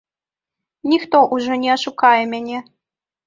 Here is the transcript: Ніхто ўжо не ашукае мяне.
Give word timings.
Ніхто 0.93 1.19
ўжо 1.35 1.59
не 1.65 1.69
ашукае 1.75 2.19
мяне. 2.35 2.63